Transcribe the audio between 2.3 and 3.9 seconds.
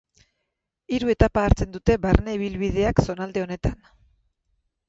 ibilbideak zonalde honetan.